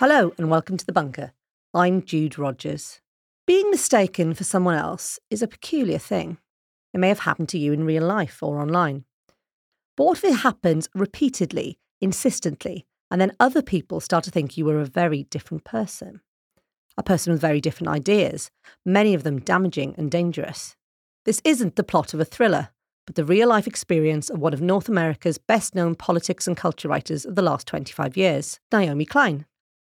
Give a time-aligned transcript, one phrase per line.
[0.00, 1.34] Hello, and welcome to The Bunker.
[1.74, 3.02] I'm Jude Rogers.
[3.46, 6.38] Being mistaken for someone else is a peculiar thing.
[6.94, 9.04] It may have happened to you in real life or online.
[9.98, 14.64] But what if it happens repeatedly, insistently, and then other people start to think you
[14.64, 16.22] were a very different person?
[16.96, 18.50] A person with very different ideas,
[18.86, 20.76] many of them damaging and dangerous.
[21.26, 22.70] This isn't the plot of a thriller,
[23.06, 26.88] but the real life experience of one of North America's best known politics and culture
[26.88, 29.44] writers of the last 25 years, Naomi Klein.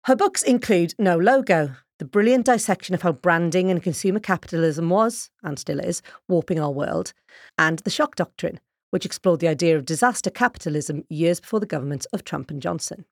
[0.07, 5.31] Her books include No Logo, the brilliant dissection of how branding and consumer capitalism was,
[5.45, 7.13] and still is, warping our world,
[7.57, 8.59] and The Shock Doctrine,
[8.91, 13.05] which explored the idea of disaster capitalism years before the governments of Trump and Johnson.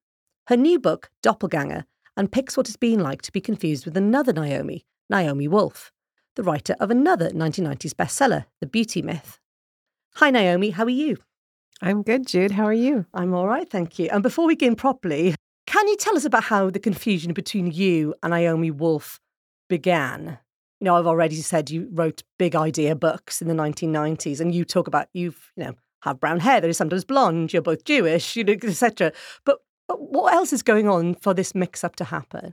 [0.48, 1.84] Her new book, Doppelganger,
[2.16, 5.92] unpicks what it's been like to be confused with another Naomi, Naomi Wolf,
[6.34, 9.38] the writer of another 1990s bestseller, The Beauty Myth.
[10.16, 11.18] Hi, Naomi, how are you?
[11.80, 12.50] I'm good, Jude.
[12.50, 13.06] How are you?
[13.14, 14.08] I'm all right, thank you.
[14.10, 15.36] And before we begin properly,
[15.70, 19.20] can you tell us about how the confusion between you and Naomi Wolf
[19.68, 20.36] began?
[20.80, 24.64] You know, I've already said you wrote big idea books in the 1990s, and you
[24.64, 28.34] talk about you've, you know, have brown hair that is sometimes blonde, you're both Jewish,
[28.34, 29.12] you know, etc.
[29.44, 32.52] But, but what else is going on for this mix up to happen?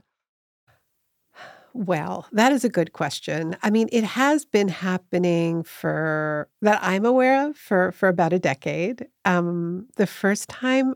[1.74, 3.56] Well, that is a good question.
[3.64, 8.38] I mean, it has been happening for that I'm aware of for for about a
[8.38, 9.08] decade.
[9.24, 10.94] Um, the first time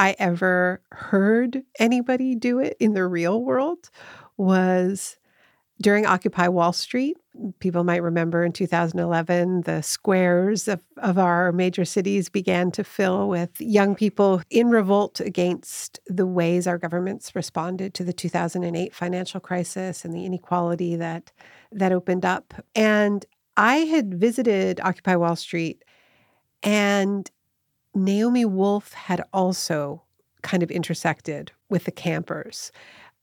[0.00, 3.90] I ever heard anybody do it in the real world
[4.38, 5.18] was
[5.82, 7.18] during Occupy Wall Street.
[7.58, 13.28] People might remember in 2011, the squares of, of our major cities began to fill
[13.28, 19.38] with young people in revolt against the ways our governments responded to the 2008 financial
[19.38, 21.30] crisis and the inequality that,
[21.72, 22.54] that opened up.
[22.74, 23.26] And
[23.58, 25.84] I had visited Occupy Wall Street
[26.62, 27.30] and
[27.94, 30.02] Naomi Wolf had also
[30.42, 32.72] kind of intersected with the campers,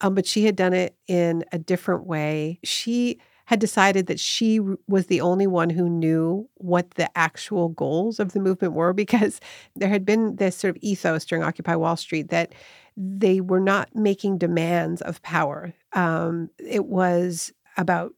[0.02, 2.60] um, but she had done it in a different way.
[2.64, 8.20] She had decided that she was the only one who knew what the actual goals
[8.20, 9.40] of the movement were because
[9.74, 12.54] there had been this sort of ethos during Occupy Wall Street that
[12.98, 15.74] they were not making demands of power.
[15.94, 18.14] Um, it was about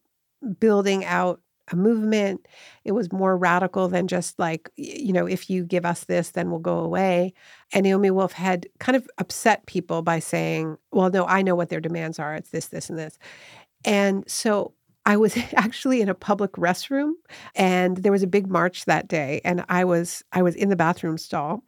[0.59, 2.47] building out a movement.
[2.83, 6.49] It was more radical than just like, you know, if you give us this, then
[6.49, 7.33] we'll go away.
[7.73, 11.69] And Naomi Wolf had kind of upset people by saying, well, no, I know what
[11.69, 12.35] their demands are.
[12.35, 13.17] It's this, this, and this.
[13.85, 14.73] And so
[15.05, 17.13] I was actually in a public restroom
[17.55, 19.41] and there was a big march that day.
[19.43, 21.63] And I was I was in the bathroom stall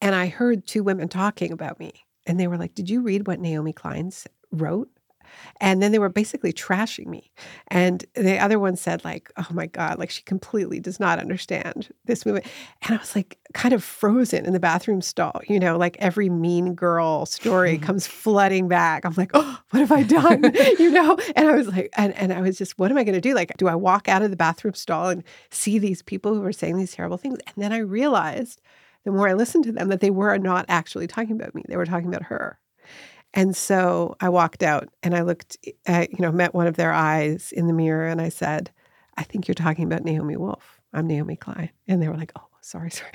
[0.00, 1.92] and I heard two women talking about me.
[2.26, 4.90] And they were like, Did you read what Naomi Klein's wrote?
[5.60, 7.30] And then they were basically trashing me.
[7.68, 11.88] And the other one said, like, oh my God, like she completely does not understand
[12.06, 12.46] this movement.
[12.82, 16.28] And I was like kind of frozen in the bathroom stall, you know, like every
[16.28, 17.84] mean girl story mm-hmm.
[17.84, 19.04] comes flooding back.
[19.04, 20.52] I'm like, oh, what have I done?
[20.78, 21.16] you know?
[21.36, 23.34] And I was like, and, and I was just, what am I going to do?
[23.34, 26.52] Like, do I walk out of the bathroom stall and see these people who are
[26.52, 27.38] saying these terrible things?
[27.46, 28.60] And then I realized
[29.04, 31.62] the more I listened to them that they were not actually talking about me.
[31.68, 32.58] They were talking about her.
[33.32, 36.92] And so I walked out and I looked, at, you know, met one of their
[36.92, 38.70] eyes in the mirror and I said,
[39.16, 40.80] I think you're talking about Naomi Wolf.
[40.92, 41.70] I'm Naomi Klein.
[41.86, 43.12] And they were like, oh, sorry, sorry.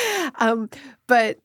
[0.38, 0.68] um,
[1.06, 1.38] but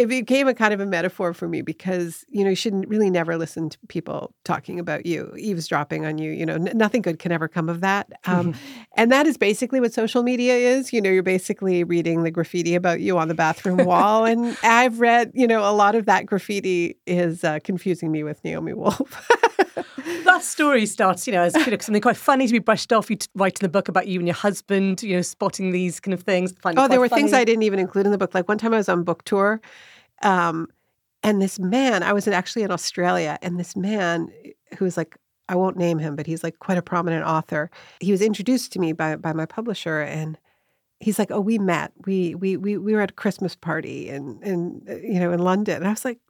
[0.00, 3.10] it became a kind of a metaphor for me because you know you shouldn't really
[3.10, 7.18] never listen to people talking about you eavesdropping on you you know n- nothing good
[7.18, 8.54] can ever come of that um,
[8.96, 12.74] and that is basically what social media is you know you're basically reading the graffiti
[12.74, 16.24] about you on the bathroom wall and i've read you know a lot of that
[16.24, 19.28] graffiti is uh, confusing me with naomi wolf
[20.24, 23.10] that story starts, you know, as you know, something quite funny to be brushed off.
[23.10, 26.00] You t- write in the book about you and your husband, you know, spotting these
[26.00, 26.54] kind of things.
[26.64, 27.22] Oh, there were funny.
[27.22, 28.34] things I didn't even include in the book.
[28.34, 29.60] Like one time I was on book tour,
[30.22, 30.68] um,
[31.22, 34.28] and this man, I was actually in Australia, and this man
[34.78, 35.16] who was like,
[35.48, 37.70] I won't name him, but he's like quite a prominent author.
[38.00, 40.38] He was introduced to me by by my publisher, and
[41.00, 41.92] he's like, "Oh, we met.
[42.06, 45.76] We we we we were at a Christmas party in in you know in London."
[45.76, 46.20] And I was like,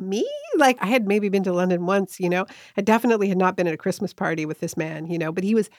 [0.00, 0.28] me?
[0.56, 2.46] Like I had maybe been to London once, you know.
[2.76, 5.44] I definitely had not been at a Christmas party with this man, you know, but
[5.44, 5.70] he was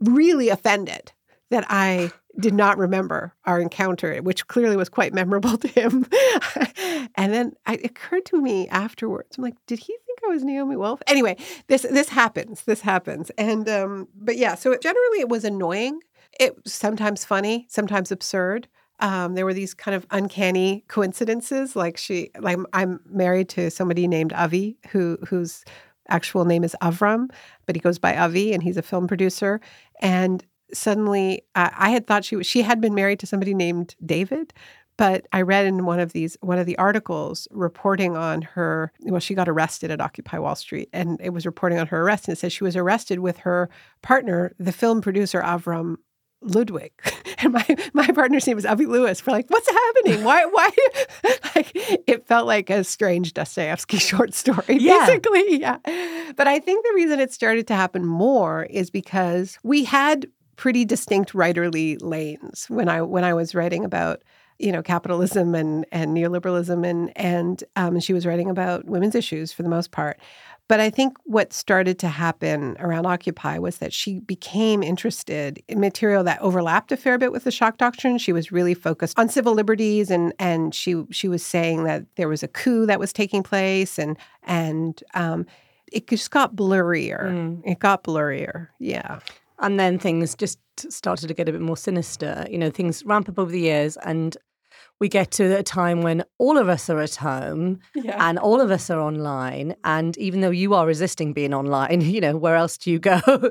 [0.00, 1.12] really offended
[1.50, 6.06] that I did not remember our encounter, which clearly was quite memorable to him.
[7.14, 10.76] and then it occurred to me afterwards, I'm like, did he think I was Naomi
[10.76, 11.00] Wolf?
[11.06, 11.36] Anyway,
[11.68, 12.62] this this happens.
[12.62, 13.30] This happens.
[13.38, 16.00] And um, but yeah, so it, generally it was annoying.
[16.38, 18.68] It was sometimes funny, sometimes absurd.
[19.00, 21.76] Um, there were these kind of uncanny coincidences.
[21.76, 25.64] Like she, like I'm married to somebody named Avi, who whose
[26.08, 27.30] actual name is Avram,
[27.66, 29.60] but he goes by Avi, and he's a film producer.
[30.00, 30.44] And
[30.74, 34.52] suddenly, uh, I had thought she was she had been married to somebody named David,
[34.96, 39.20] but I read in one of these one of the articles reporting on her well
[39.20, 42.36] she got arrested at Occupy Wall Street and it was reporting on her arrest and
[42.36, 43.68] it says she was arrested with her
[44.02, 45.96] partner the film producer Avram
[46.42, 46.92] Ludwig.
[47.38, 49.26] And my my partner's name was Avi Lewis.
[49.26, 50.24] We're like, what's happening?
[50.24, 50.70] Why why
[51.54, 55.04] like it felt like a strange Dostoevsky short story, Yeah.
[55.04, 55.60] basically.
[55.60, 55.76] Yeah.
[56.36, 60.84] But I think the reason it started to happen more is because we had pretty
[60.84, 64.22] distinct writerly lanes when I when I was writing about
[64.58, 69.52] you know capitalism and and neoliberalism and and um, she was writing about women's issues
[69.52, 70.18] for the most part.
[70.66, 75.78] But I think what started to happen around Occupy was that she became interested in
[75.78, 78.16] material that overlapped a fair bit with the shock doctrine.
[78.16, 82.28] She was really focused on civil liberties and and she she was saying that there
[82.28, 85.46] was a coup that was taking place and and um,
[85.92, 87.30] it just got blurrier.
[87.30, 87.62] Mm.
[87.64, 88.68] It got blurrier.
[88.78, 89.20] Yeah.
[89.58, 90.58] And then things just
[90.88, 92.46] started to get a bit more sinister.
[92.50, 94.36] You know, things ramp up over the years, and
[95.00, 98.16] we get to a time when all of us are at home Yeah.
[98.28, 99.74] and all of us are online.
[99.84, 103.20] And even though you are resisting being online, you know, where else do you go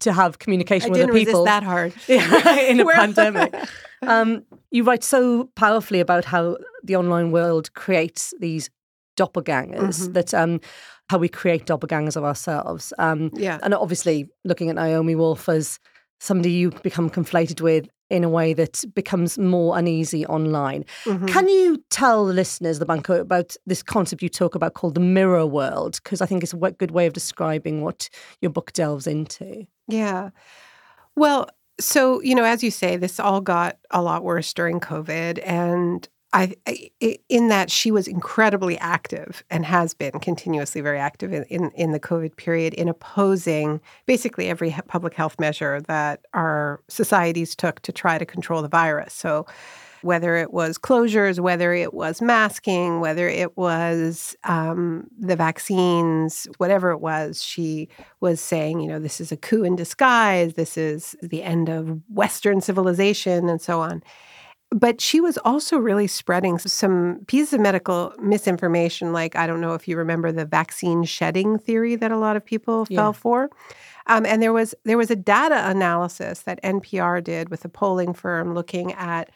[0.00, 1.44] to have communication I with other people?
[1.44, 1.94] that hard.
[2.08, 3.54] In a pandemic.
[4.02, 8.70] Um, you write so powerfully about how the online world creates these
[9.16, 10.12] doppelgangers Mhm.
[10.14, 10.60] that um,
[11.10, 12.92] how we create doppelgangers of ourselves.
[12.98, 13.58] Um, Yeah.
[13.62, 15.78] and obviously, looking at Naomi Wolf as
[16.20, 20.84] somebody you become conflated with in a way that becomes more uneasy online.
[21.04, 21.26] Mhm.
[21.28, 25.00] Can you tell the listeners, the banco, about this concept you talk about called the
[25.00, 25.98] mirror world?
[26.02, 28.08] Because I think it's a good way of describing what
[28.40, 29.66] your book delves into.
[29.88, 30.30] Yeah.
[31.16, 31.48] Well,
[31.80, 35.40] so, you know, as you say, this all got a lot worse during COVID.
[35.44, 41.32] And I, I- in that she was incredibly active and has been continuously very active
[41.32, 46.80] in, in, in the COVID period in opposing basically every public health measure that our
[46.88, 49.14] societies took to try to control the virus.
[49.14, 49.46] So,
[50.02, 56.90] whether it was closures, whether it was masking, whether it was um, the vaccines, whatever
[56.90, 57.88] it was, she
[58.20, 62.02] was saying, you know, this is a coup in disguise, this is the end of
[62.10, 64.02] Western civilization, and so on.
[64.74, 69.74] But she was also really spreading some pieces of medical misinformation, like I don't know
[69.74, 72.98] if you remember the vaccine shedding theory that a lot of people Yeah.
[72.98, 73.50] fell for.
[74.08, 78.14] Um, and there was there was a data analysis that NPR did with a polling
[78.14, 79.30] firm looking at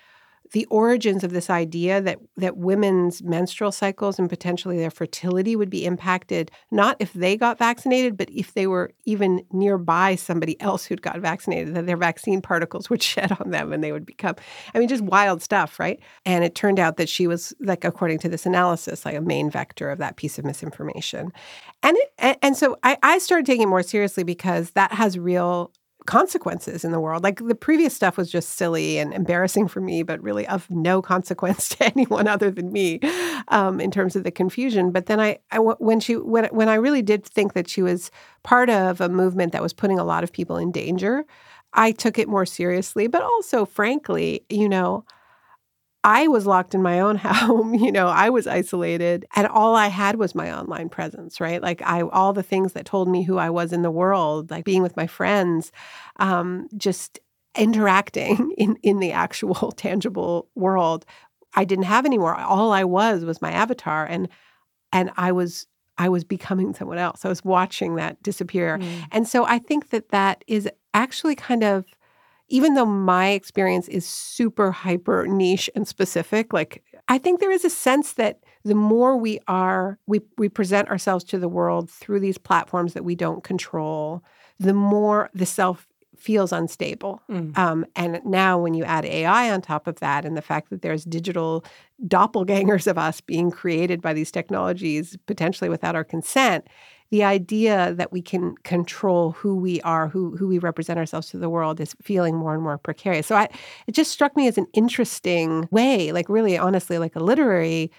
[0.53, 5.71] the origins of this idea that that women's menstrual cycles and potentially their fertility would
[5.71, 10.85] be impacted not if they got vaccinated but if they were even nearby somebody else
[10.85, 14.35] who'd got vaccinated that their vaccine particles would shed on them and they would become
[14.75, 16.01] i mean just wild stuff right?
[16.25, 19.51] And it turned out that she was like according to this analysis like a main
[19.51, 21.33] vector of that piece of misinformation.
[21.83, 25.19] And it and, and so I, I started taking it more seriously because that has
[25.19, 25.73] real
[26.09, 27.23] consequences in the world.
[27.23, 31.03] Like the previous stuff was just silly and embarrassing for me, but really of no
[31.13, 32.99] consequence to anyone other than me
[33.49, 34.91] um, in terms of the confusion.
[34.91, 38.11] But then I, I, when she, when when I really did think that she was
[38.43, 41.25] part of a movement that was putting a lot of people in danger,
[41.75, 43.07] I took it more seriously.
[43.07, 45.05] But also, frankly, you know.
[46.05, 49.89] I was locked in my own home, you know, I was isolated and all I
[49.89, 51.63] had was my online presence, right?
[51.63, 54.65] Like I all the things that told me who I was in the world, like
[54.65, 55.73] being with my friends,
[56.17, 57.19] um, just
[57.57, 61.05] interacting in in the actual tangible world.
[61.55, 62.37] I didn't have anymore.
[62.37, 64.29] All I was was my avatar and
[64.93, 65.67] and I was
[65.99, 67.25] I was becoming someone else.
[67.25, 68.79] I was watching that disappear.
[69.11, 71.85] And so I think that that is actually kind of
[72.49, 77.65] even though my experience is super hyper niche and specific, like I think there is
[77.65, 82.21] a sense that the more we are, we, we present ourselves to the world through
[82.21, 84.23] these platforms that we don't control,
[84.59, 85.87] the more the self
[86.19, 87.23] feels unstable.
[87.31, 87.57] Mm.
[87.57, 90.83] Um, and now, when you add AI on top of that, and the fact that
[90.83, 91.65] there's digital
[92.07, 96.67] doppelgangers of us being created by these technologies, potentially without our consent,
[97.11, 101.39] the idea that we can control who we are, who who we represent ourselves to
[101.39, 103.27] the world, is feeling more and more precarious.
[103.27, 103.49] So, I
[103.87, 107.91] it just struck me as an interesting way, like really, honestly, like a literary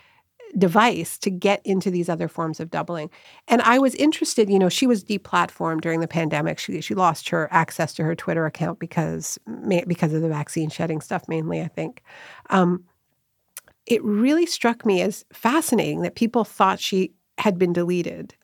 [0.58, 3.10] device to get into these other forms of doubling.
[3.48, 6.60] And I was interested, you know, she was deplatformed during the pandemic.
[6.60, 9.38] She she lost her access to her Twitter account because
[9.88, 12.04] because of the vaccine shedding stuff mainly, I think.
[12.50, 12.84] Um,
[13.86, 18.36] it really struck me as fascinating that people thought she had been deleted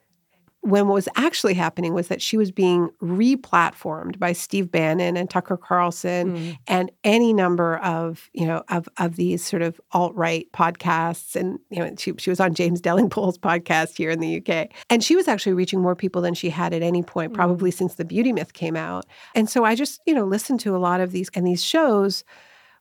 [0.65, 5.29] when what was actually happening was that she was being re-platformed by Steve Bannon and
[5.29, 6.57] Tucker Carlson Mm.
[6.67, 11.59] and any number of you know of of these sort of alt right podcasts, and
[11.69, 15.15] you know she she was on James Delingpole's podcast here in the UK, and she
[15.15, 17.35] was actually reaching more people than she had at any point, Mm.
[17.35, 19.05] probably since the Beauty Myth came out.
[19.35, 22.23] And so I just you know listened to a lot of these and these shows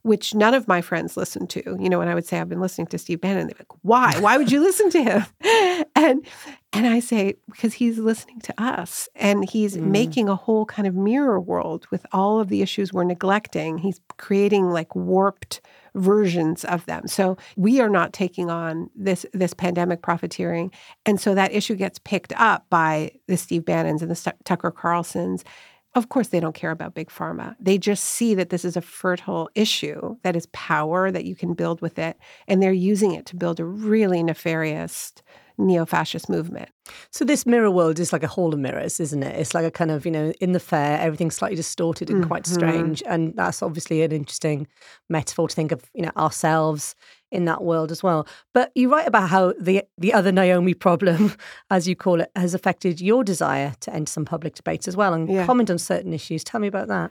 [0.04, 1.62] which none of my friends listened to.
[1.80, 4.14] You know, when I would say I've been listening to Steve Bannon, they're like, "Why?
[4.20, 5.24] Why would you listen to him?"
[5.96, 6.24] and
[6.74, 9.86] and I say because he's listening to us and he's mm.
[9.86, 13.78] making a whole kind of mirror world with all of the issues we're neglecting.
[13.78, 15.62] He's creating like warped
[15.94, 17.08] versions of them.
[17.08, 20.70] So we are not taking on this this pandemic profiteering,
[21.06, 25.44] and so that issue gets picked up by the Steve Bannons and the Tucker Carlsons
[25.94, 27.54] of course, they don't care about big pharma.
[27.60, 31.54] They just see that this is a fertile issue that is power that you can
[31.54, 32.18] build with it.
[32.48, 35.12] And they're using it to build a really nefarious
[35.56, 36.68] neo fascist movement.
[37.10, 39.38] So, this mirror world is like a hall of mirrors, isn't it?
[39.38, 42.28] It's like a kind of, you know, in the fair, everything's slightly distorted and mm-hmm.
[42.28, 43.02] quite strange.
[43.06, 44.66] And that's obviously an interesting
[45.08, 46.96] metaphor to think of, you know, ourselves
[47.34, 48.26] in that world as well.
[48.52, 51.34] But you write about how the the other Naomi problem,
[51.70, 55.12] as you call it, has affected your desire to enter some public debates as well
[55.12, 55.46] and yeah.
[55.46, 56.44] comment on certain issues.
[56.44, 57.10] Tell me about that.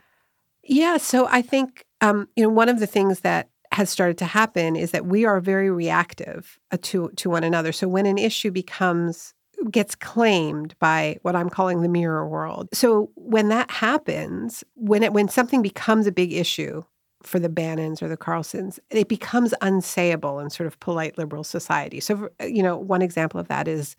[0.64, 4.26] Yeah, so I think um, you know one of the things that has started to
[4.26, 7.72] happen is that we are very reactive uh, to to one another.
[7.72, 9.34] So when an issue becomes
[9.72, 12.70] gets claimed by what I'm calling the mirror world.
[12.74, 16.84] So when that happens, when it when something becomes a big issue,
[17.24, 22.00] for the Bannons or the Carlsons, it becomes unsayable in sort of polite liberal society.
[22.00, 23.96] So, uh, you know, one example of that is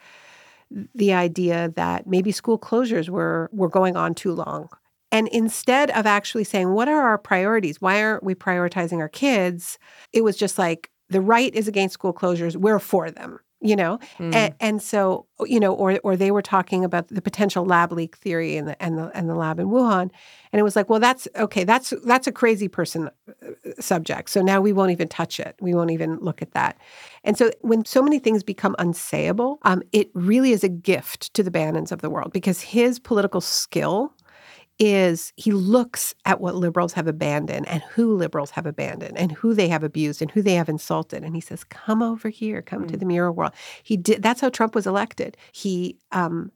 [0.95, 4.69] the idea that maybe school closures were were going on too long.
[5.13, 7.81] And instead of actually saying, what are our priorities?
[7.81, 9.79] Why aren't we prioritizing our kids?
[10.13, 12.57] It was just like, the right is against school closures.
[12.57, 13.99] We're for them you know?
[14.19, 14.35] Mm.
[14.35, 18.17] and, and so you know or or they were talking about the potential lab leak
[18.17, 20.11] theory and the and the and the lab in Wuhan
[20.53, 24.43] and it was like well that's okay that's that's a crazy person uh, subject so
[24.43, 25.57] now we won't even touch it.
[25.61, 26.79] We won't even look at that.
[27.25, 31.43] And so when so many things become unsayable um, it really is a gift to
[31.43, 34.13] the Bannons of the world because his political skill
[34.79, 39.55] is he looks at what liberals have abandoned and who liberals have abandoned and who
[39.55, 41.23] they have abused and who they have insulted.
[41.23, 42.61] And he says come over here.
[42.63, 42.89] Come mm.
[42.89, 43.53] to the mirror world.
[43.83, 45.37] He did that's how trump was elected.
[45.53, 46.51] He um,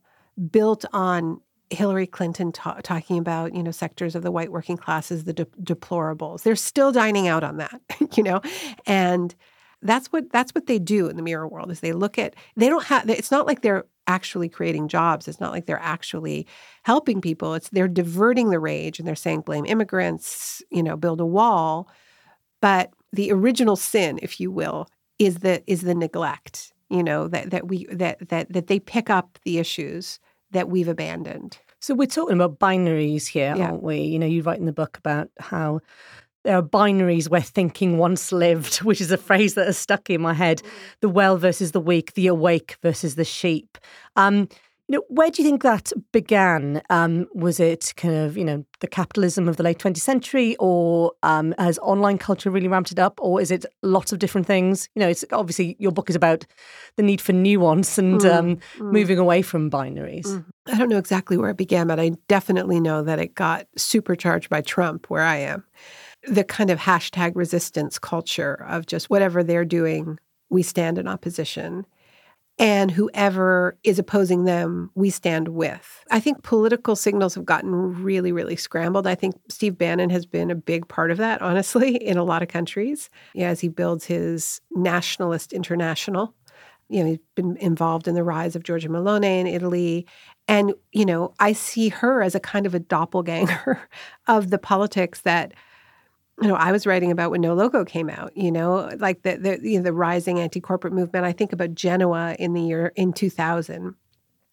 [0.50, 5.24] built on Hillary Clinton ta- talking about, you know, sectors of the white working classes,
[5.24, 6.42] the de- deplorables.
[6.42, 7.80] They're still dining out on that,
[8.16, 8.40] you know,
[8.86, 9.34] and
[9.82, 12.68] that's what that's what they do in the mirror world is they look at they
[12.68, 15.28] don't have it's not like they're actually creating jobs.
[15.28, 16.46] It's not like they're actually
[16.82, 17.54] helping people.
[17.54, 21.88] It's they're diverting the rage and they're saying blame immigrants you know build a wall.
[22.60, 24.88] But the original sin if you will
[25.18, 29.10] is the is the neglect you know that that we that that that they pick
[29.10, 30.18] up the issues
[30.50, 31.58] that we've abandoned.
[31.80, 33.70] So we're talking about binaries here yeah.
[33.70, 34.00] aren't we?
[34.00, 35.80] You know you write in the book about how
[36.44, 40.20] there are binaries where thinking once lived, which is a phrase that has stuck in
[40.20, 40.62] my head.
[41.00, 43.78] The well versus the weak, the awake versus the sheep.
[44.16, 44.48] Um,
[44.88, 46.80] you know, where do you think that began?
[46.88, 51.12] Um, was it kind of, you know, the capitalism of the late 20th century, or
[51.22, 54.88] um, has online culture really ramped it up, or is it lots of different things?
[54.94, 56.46] You know, it's obviously your book is about
[56.96, 58.92] the need for nuance and mm, um, mm.
[58.92, 60.26] moving away from binaries.
[60.26, 60.46] Mm.
[60.68, 64.48] I don't know exactly where it began, but I definitely know that it got supercharged
[64.48, 65.64] by Trump, where I am
[66.28, 70.18] the kind of hashtag resistance culture of just whatever they're doing,
[70.50, 71.86] we stand in opposition.
[72.60, 76.04] And whoever is opposing them, we stand with.
[76.10, 79.06] I think political signals have gotten really, really scrambled.
[79.06, 82.42] I think Steve Bannon has been a big part of that, honestly, in a lot
[82.42, 86.34] of countries as he builds his nationalist international.
[86.88, 90.06] You know, he's been involved in the rise of Giorgia Meloni in Italy.
[90.48, 93.80] And, you know, I see her as a kind of a doppelganger
[94.26, 95.52] of the politics that
[96.40, 99.36] you know, I was writing about when No Logo came out, you know, like the
[99.36, 101.24] the, you know, the rising anti-corporate movement.
[101.24, 103.94] I think about Genoa in the year in 2000.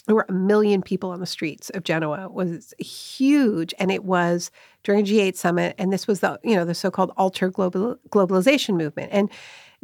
[0.07, 2.25] There were a million people on the streets of Genoa.
[2.25, 4.51] It was huge, and it was
[4.83, 5.75] during a G8 summit.
[5.77, 9.09] And this was the you know the so-called alter global globalization movement.
[9.11, 9.29] And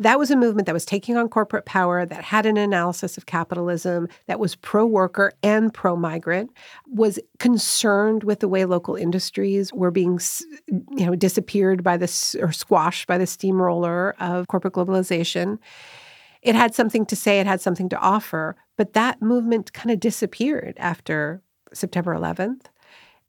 [0.02, 3.28] that was a movement that was taking on corporate power, that had an analysis of
[3.28, 6.52] capitalism, that was pro worker and pro migrant,
[6.88, 10.20] was concerned with the way local industries were being,
[10.68, 15.60] you know, disappeared by this or squashed by the steamroller of corporate globalization.
[16.42, 20.00] It had something to say, it had something to offer, but that movement kind of
[20.00, 21.44] disappeared after
[21.74, 22.66] September 11th.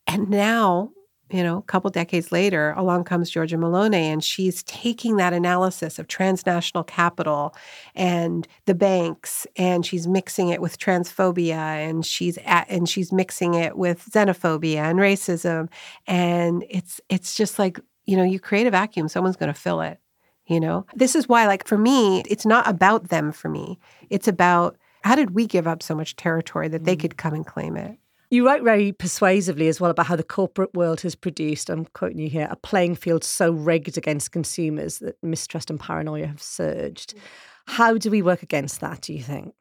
[0.06, 0.92] And now
[1.32, 5.98] you know, a couple decades later, along comes Giorgia Meloni, and she's taking that analysis
[5.98, 7.54] of transnational capital
[7.94, 13.54] and the banks, and she's mixing it with transphobia, and she's at, and she's mixing
[13.54, 15.68] it with xenophobia and racism,
[16.06, 19.80] and it's it's just like you know, you create a vacuum, someone's going to fill
[19.80, 19.98] it.
[20.46, 23.30] You know, this is why, like for me, it's not about them.
[23.32, 23.78] For me,
[24.10, 27.00] it's about how did we give up so much territory that they mm.
[27.00, 27.96] could come and claim it.
[28.32, 32.18] You write very persuasively as well about how the corporate world has produced, I'm quoting
[32.18, 37.14] you here, a playing field so rigged against consumers that mistrust and paranoia have surged.
[37.14, 37.20] Mm.
[37.66, 39.52] How do we work against that, do you think?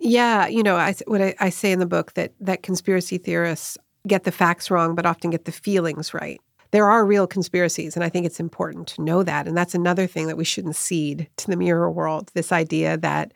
[0.00, 3.78] Yeah, you know, I, what I, I say in the book that that conspiracy theorists
[4.08, 6.40] get the facts wrong, but often get the feelings right.
[6.72, 9.46] There are real conspiracies, and I think it's important to know that.
[9.46, 13.32] And that's another thing that we shouldn't cede to the mirror world this idea that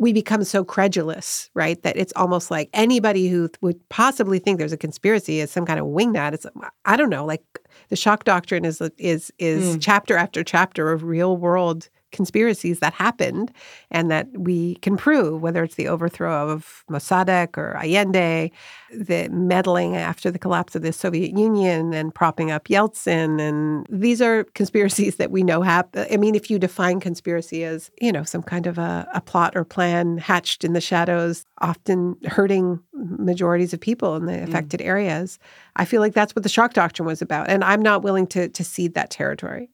[0.00, 1.80] we become so credulous, right?
[1.82, 5.78] That it's almost like anybody who would possibly think there's a conspiracy is some kind
[5.78, 6.32] of wingnut.
[6.32, 6.46] It's
[6.86, 7.44] I don't know, like
[7.90, 9.78] the shock doctrine is is is mm.
[9.80, 13.52] chapter after chapter of real world conspiracies that happened
[13.90, 18.50] and that we can prove, whether it's the overthrow of Mossadegh or Allende,
[18.92, 23.40] the meddling after the collapse of the Soviet Union and propping up Yeltsin.
[23.40, 26.06] And these are conspiracies that we know happen.
[26.10, 29.56] I mean, if you define conspiracy as, you know, some kind of a, a plot
[29.56, 34.42] or plan hatched in the shadows, often hurting majorities of people in the mm.
[34.42, 34.86] affected mm.
[34.86, 35.38] areas,
[35.76, 37.48] I feel like that's what the shock doctrine was about.
[37.48, 39.70] And I'm not willing to, to cede that territory.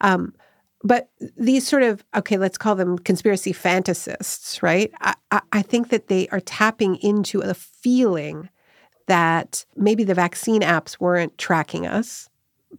[0.00, 0.34] Um,
[0.84, 4.92] but these sort of okay let's call them conspiracy fantasists right?
[5.00, 8.48] I, I, think that they are tapping into a feeling
[9.06, 12.28] that maybe the vaccine apps weren't tracking us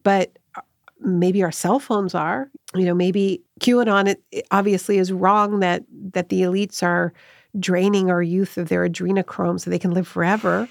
[0.03, 0.61] but uh,
[0.99, 2.49] maybe our cell phones are.
[2.73, 7.13] You know maybe qanon it obviously is wrong that that the elites are
[7.59, 10.67] draining our youth of their adrenochrome so they can live forever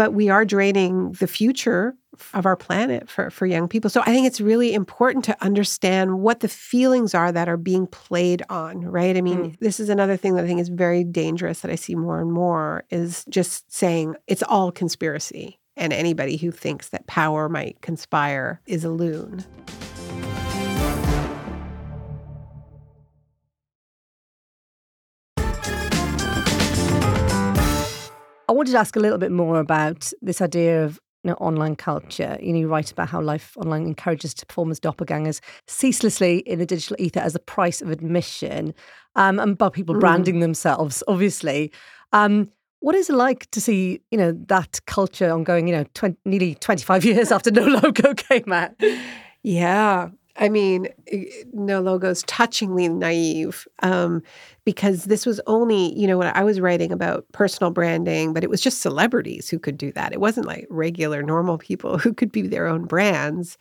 [0.00, 1.94] but we are draining the future
[2.32, 3.90] of our planet for, for young people.
[3.90, 7.86] So I think it's really important to understand what the feelings are that are being
[7.86, 9.14] played on, right?
[9.14, 9.58] I mean, mm.
[9.58, 12.32] this is another thing that I think is very dangerous that I see more and
[12.32, 15.60] more is just saying it's all conspiracy.
[15.76, 19.44] And anybody who thinks that power might conspire is a loon.
[28.50, 31.76] I wanted to ask a little bit more about this idea of you know, online
[31.76, 32.36] culture.
[32.42, 35.38] You know, you write about how life online encourages to perform as doppelgangers
[35.68, 38.74] ceaselessly in the digital ether as a price of admission,
[39.14, 40.00] um, and by people mm.
[40.00, 41.70] branding themselves, obviously.
[42.12, 46.16] Um, what is it like to see, you know, that culture ongoing, you know, 20,
[46.24, 48.72] nearly 25 years after No Logo came out?
[49.44, 50.08] Yeah.
[50.40, 50.88] I mean,
[51.52, 54.22] no logos touchingly naive um,
[54.64, 58.48] because this was only, you know, when I was writing about personal branding, but it
[58.48, 60.14] was just celebrities who could do that.
[60.14, 63.58] It wasn't like regular, normal people who could be their own brands.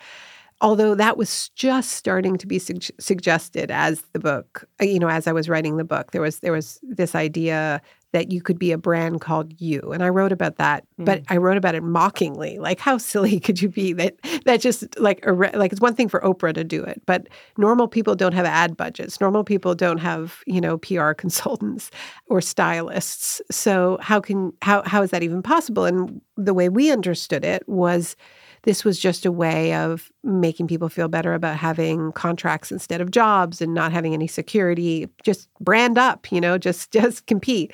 [0.62, 5.28] Although that was just starting to be su- suggested as the book, you know, as
[5.28, 8.72] I was writing the book, there was there was this idea that you could be
[8.72, 9.82] a brand called you.
[9.93, 11.06] And I wrote about that, mm.
[11.06, 12.58] but I wrote about it mockingly.
[12.58, 16.19] Like how silly could you be that that just like like it's one thing for
[16.22, 19.22] Oprah to do it, but normal people don't have ad budgets.
[19.22, 21.91] Normal people don't have, you know, PR consultants
[22.28, 23.41] or stylists.
[23.52, 25.86] So how can how how is that even possible?
[25.86, 28.15] And the way we understood it was
[28.63, 33.12] this was just a way of making people feel better about having contracts instead of
[33.12, 35.08] jobs and not having any security.
[35.24, 37.74] Just brand up you know just just compete.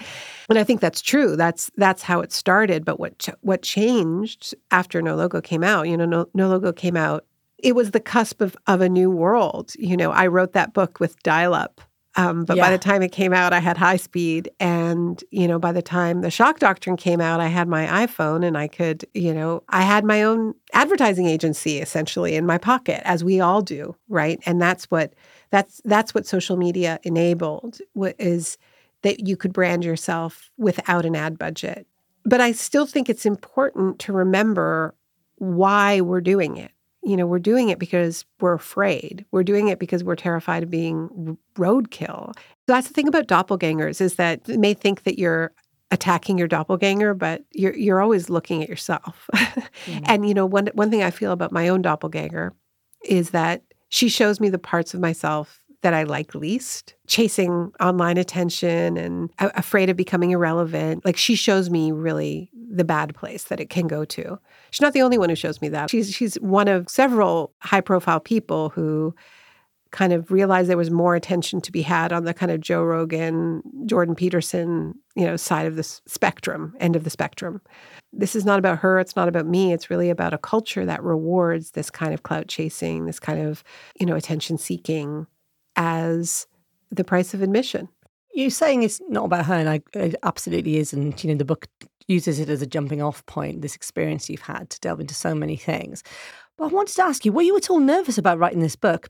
[0.49, 1.35] And i think that's true.
[1.35, 2.85] That's that's how it started.
[2.85, 6.97] But what what changed after no logo came out you know no, no logo came
[6.97, 7.25] out
[7.57, 9.73] it was the cusp of, of a new world.
[9.77, 11.81] You know i wrote that book with dial up
[12.15, 12.63] um, but yeah.
[12.63, 14.49] by the time it came out, I had high speed.
[14.59, 18.45] And, you know, by the time the shock doctrine came out, I had my iPhone
[18.45, 23.01] and I could, you know, I had my own advertising agency essentially in my pocket,
[23.05, 24.39] as we all do, right?
[24.45, 25.13] And that's what
[25.49, 27.79] that's that's what social media enabled
[28.17, 28.57] is
[29.01, 31.85] that you could brand yourself without an ad budget.
[32.23, 34.95] But I still think it's important to remember
[35.35, 36.71] why we're doing it
[37.05, 39.25] you know, we're doing it because we're afraid.
[39.31, 42.33] We're doing it because we're terrified of being roadkill.
[42.35, 45.53] So that's the thing about doppelgangers is that they may think that you're
[45.91, 49.29] attacking your doppelganger, but you're you're always looking at yourself.
[49.35, 50.03] mm-hmm.
[50.05, 52.53] And you know, one one thing I feel about my own doppelganger
[53.03, 58.17] is that she shows me the parts of myself that I like least, chasing online
[58.17, 61.05] attention and afraid of becoming irrelevant.
[61.05, 64.39] Like she shows me really the bad place that it can go to.
[64.71, 65.91] She's not the only one who shows me that.
[65.91, 69.13] She's she's one of several high profile people who
[69.91, 72.83] kind of realized there was more attention to be had on the kind of Joe
[72.83, 77.61] Rogan, Jordan Peterson, you know, side of the spectrum, end of the spectrum.
[78.11, 81.03] This is not about her, it's not about me, it's really about a culture that
[81.03, 83.63] rewards this kind of clout chasing, this kind of,
[83.99, 85.27] you know, attention seeking
[85.75, 86.47] as
[86.91, 87.89] the price of admission.
[88.33, 90.93] You're saying it's not about her, and I, it absolutely is.
[90.93, 91.67] And you know, the book
[92.07, 93.61] uses it as a jumping off point.
[93.61, 96.03] This experience you've had to delve into so many things.
[96.57, 99.09] But I wanted to ask you: Were you at all nervous about writing this book,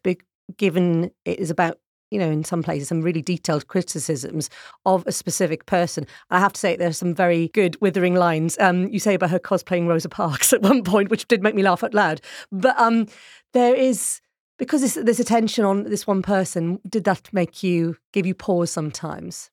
[0.57, 1.79] given it is about
[2.11, 4.49] you know, in some places, some really detailed criticisms
[4.85, 6.05] of a specific person.
[6.29, 8.57] I have to say, there's some very good withering lines.
[8.59, 11.63] Um, you say about her cosplaying Rosa Parks at one point, which did make me
[11.63, 12.21] laugh out loud.
[12.51, 13.07] But um,
[13.53, 14.21] there is
[14.57, 16.79] because there's, there's attention on this one person.
[16.87, 19.49] Did that make you give you pause sometimes?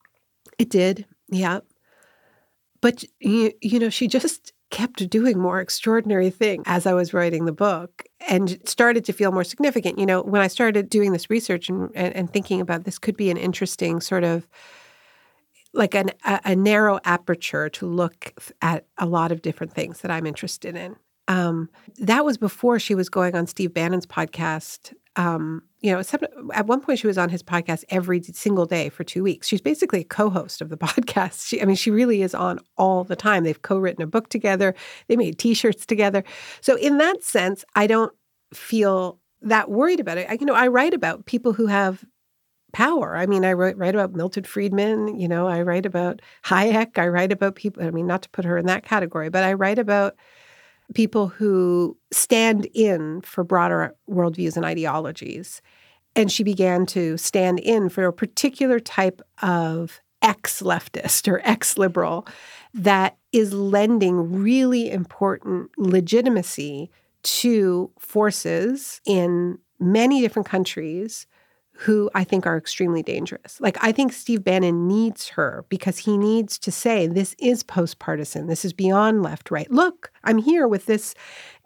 [0.58, 1.60] It did, yeah.
[2.80, 7.44] But you, you know, she just kept doing more extraordinary things as I was writing
[7.44, 9.98] the book and started to feel more significant.
[9.98, 13.16] You know, when I started doing this research and, and, and thinking about this could
[13.16, 14.48] be an interesting sort of
[15.74, 20.10] like an, a, a, narrow aperture to look at a lot of different things that
[20.10, 20.96] I'm interested in.
[21.28, 26.02] Um, that was before she was going on Steve Bannon's podcast um, you know,
[26.54, 29.46] at one point she was on his podcast every single day for two weeks.
[29.46, 31.46] She's basically a co-host of the podcast.
[31.46, 33.44] She, I mean, she really is on all the time.
[33.44, 34.74] They've co-written a book together.
[35.08, 36.24] They made T-shirts together.
[36.60, 38.12] So in that sense, I don't
[38.54, 40.30] feel that worried about it.
[40.30, 42.04] I, you know, I write about people who have
[42.72, 43.16] power.
[43.16, 45.20] I mean, I write, write about Milton Friedman.
[45.20, 46.96] You know, I write about Hayek.
[46.96, 47.82] I write about people.
[47.82, 50.16] I mean, not to put her in that category, but I write about
[50.94, 55.62] people who stand in for broader worldviews and ideologies.
[56.14, 61.76] And she began to stand in for a particular type of ex leftist or ex
[61.76, 62.26] liberal
[62.74, 66.90] that is lending really important legitimacy
[67.22, 71.26] to forces in many different countries
[71.74, 73.60] who I think are extremely dangerous.
[73.60, 77.98] Like, I think Steve Bannon needs her because he needs to say, this is post
[77.98, 78.46] partisan.
[78.46, 79.70] This is beyond left right.
[79.70, 81.14] Look, I'm here with this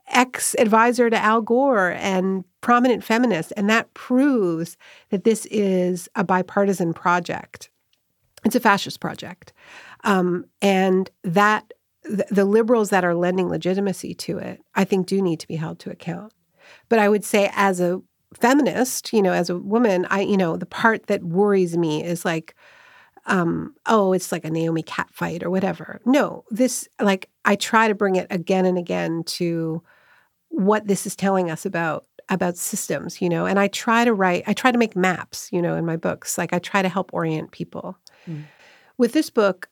[0.09, 3.53] ex advisor to Al Gore and prominent feminist.
[3.57, 4.77] And that proves
[5.11, 7.71] that this is a bipartisan project.
[8.45, 9.53] It's a fascist project.
[10.05, 11.73] Um, and that
[12.05, 15.57] the, the liberals that are lending legitimacy to it, I think, do need to be
[15.57, 16.33] held to account.
[16.89, 18.01] But I would say, as a
[18.41, 22.25] feminist, you know, as a woman, I, you know, the part that worries me is
[22.25, 22.55] like,
[23.27, 26.01] um, oh, it's like a Naomi cat fight or whatever.
[26.05, 29.83] No, this, like, I try to bring it again and again to
[30.49, 34.43] what this is telling us about about systems, you know, and I try to write,
[34.49, 36.37] I try to make maps, you know, in my books.
[36.37, 37.97] Like I try to help orient people.
[38.29, 38.43] Mm.
[38.99, 39.69] With this book,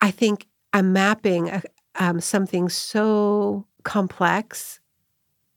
[0.00, 1.62] I think I'm mapping a,
[1.94, 4.80] um, something so complex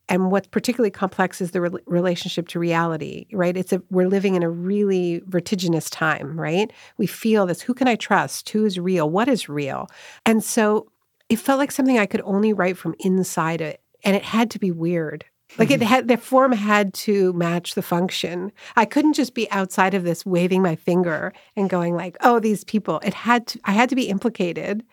[0.09, 3.57] and what's particularly complex is the re- relationship to reality right?
[3.57, 6.71] It's a we're living in a really vertiginous time right?
[6.97, 8.49] We feel this who can i trust?
[8.49, 9.09] Who is real?
[9.09, 9.89] What is real?
[10.25, 10.91] And so
[11.29, 14.59] it felt like something i could only write from inside it and it had to
[14.59, 15.25] be weird.
[15.57, 18.51] Like it had the form had to match the function.
[18.75, 22.63] I couldn't just be outside of this waving my finger and going like oh these
[22.63, 22.99] people.
[23.03, 24.83] It had to i had to be implicated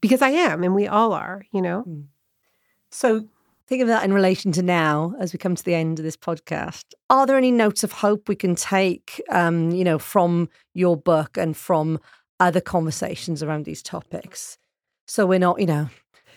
[0.00, 1.82] because i am and we all are you know?
[1.82, 2.00] Hmm.
[2.90, 3.28] so
[3.70, 6.16] Think of that in relation to now, as we come to the end of this
[6.16, 6.86] podcast.
[7.08, 11.38] Are there any notes of hope we can take, um, you know, from your book
[11.38, 12.00] and from
[12.40, 14.58] other conversations around these topics?
[15.06, 15.88] So we're not, you know,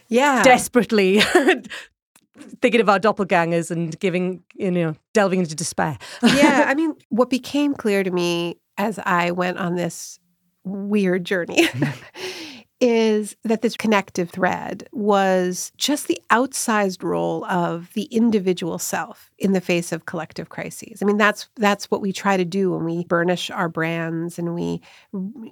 [0.10, 1.22] yeah, desperately
[2.62, 5.98] thinking of our doppelgangers and giving, you know, delving into despair.
[6.22, 10.20] yeah, I mean, what became clear to me as I went on this
[10.66, 11.68] weird journey
[12.84, 19.54] is that this connective thread was just the outsized role of the individual self in
[19.54, 21.02] the face of collective crises.
[21.02, 24.54] I mean, that's that's what we try to do when we burnish our brands and
[24.54, 24.82] we,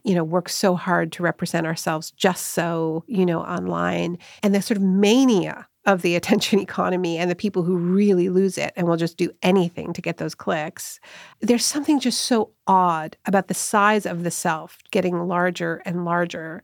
[0.04, 4.18] you know, work so hard to represent ourselves just so, you know, online.
[4.44, 8.58] And the sort of mania of the attention economy and the people who really lose
[8.58, 11.00] it and will just do anything to get those clicks.
[11.40, 16.62] There's something just so odd about the size of the self getting larger and larger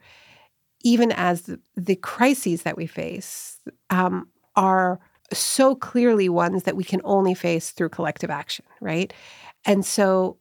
[0.83, 3.59] even as the, crises that we face
[3.89, 4.99] um, are
[5.33, 9.13] so clearly ones that we can only face through collective action, right?
[9.65, 10.37] And so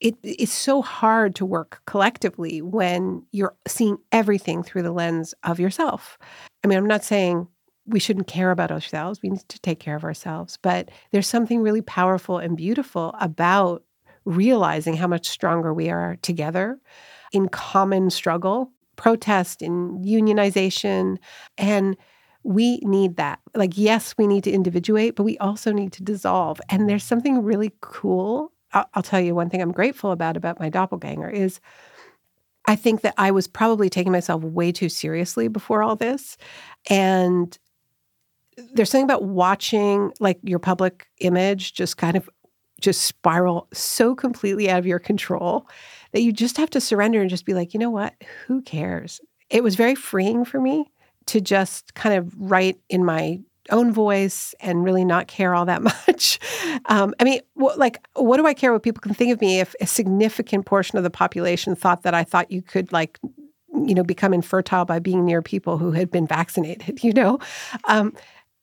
[0.00, 5.60] it, it's so hard to work collectively when you're seeing everything through the lens of
[5.60, 6.18] yourself.
[6.62, 7.46] I mean, I'm not saying
[7.86, 11.60] we shouldn't care about ourselves, we need to take care of ourselves, but there's something
[11.60, 13.82] really powerful and beautiful about
[14.24, 16.78] realizing how much stronger we are together
[17.32, 21.16] in common struggle protest and unionization.
[21.58, 21.96] And
[22.42, 23.40] we need that.
[23.54, 26.60] Like, yes, we need to individuate, but we also need to dissolve.
[26.68, 28.52] And there's something really cool.
[28.72, 31.60] I'll, I'll tell you one thing I'm grateful about about my doppelganger is
[32.66, 36.36] I think that I was probably taking myself way too seriously before all this.
[36.88, 37.56] And
[38.72, 42.28] there's something about watching like your public image just kind of
[42.80, 45.68] just spiral so completely out of your control
[46.14, 48.14] that you just have to surrender and just be like, you know what?
[48.46, 49.20] Who cares?
[49.50, 50.90] It was very freeing for me
[51.26, 55.82] to just kind of write in my own voice and really not care all that
[56.08, 56.38] much.
[56.86, 59.58] Um, I mean, wh- like, what do I care what people can think of me
[59.58, 63.18] if a significant portion of the population thought that I thought you could, like,
[63.74, 67.40] you know, become infertile by being near people who had been vaccinated, you know?
[67.86, 68.14] Um,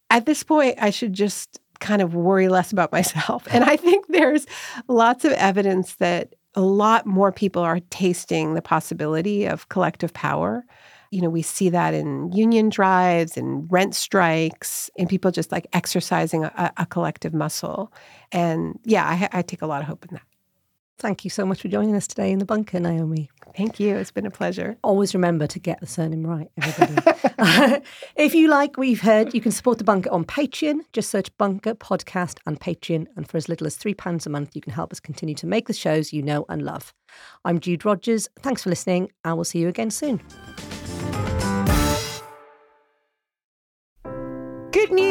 [0.09, 3.45] at this point, I should just kind of worry less about myself.
[3.51, 4.45] And I think there's
[4.87, 10.65] lots of evidence that a lot more people are tasting the possibility of collective power.
[11.11, 15.67] You know, we see that in union drives and rent strikes and people just like
[15.73, 17.91] exercising a, a collective muscle.
[18.31, 20.23] And yeah, I, I take a lot of hope in that.
[21.01, 23.31] Thank you so much for joining us today in the bunker, Naomi.
[23.57, 23.95] Thank you.
[23.95, 24.77] It's been a pleasure.
[24.83, 27.81] Always remember to get the surname right, everybody.
[28.15, 30.81] if you like what you've heard, you can support the bunker on Patreon.
[30.93, 33.07] Just search Bunker Podcast and Patreon.
[33.15, 35.65] And for as little as £3 a month, you can help us continue to make
[35.65, 36.93] the shows you know and love.
[37.45, 38.29] I'm Jude Rogers.
[38.37, 40.21] Thanks for listening, and we'll see you again soon.
[44.71, 45.10] Good news!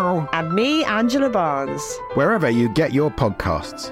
[0.01, 1.99] And me, Angela Barnes.
[2.15, 3.91] Wherever you get your podcasts.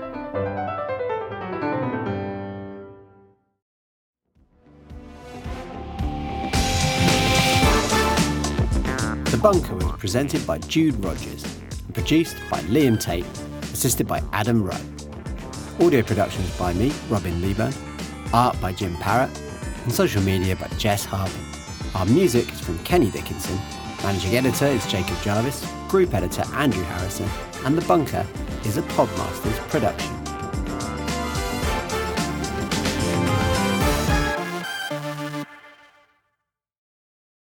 [9.26, 11.44] The Bunker was presented by Jude Rogers
[11.86, 13.24] and produced by Liam Tait,
[13.72, 15.86] assisted by Adam Rowe.
[15.86, 17.74] Audio production was by me, Robin Leeburn,
[18.34, 19.30] art by Jim Parrott,
[19.84, 21.40] and social media by Jess Harvey.
[21.94, 23.60] Our music is from Kenny Dickinson,
[24.04, 27.30] managing editor is Jacob Jarvis, group editor Andrew Harrison,
[27.66, 28.26] and The Bunker
[28.66, 30.19] is a Podmasters production.